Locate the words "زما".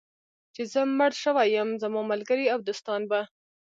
1.81-2.01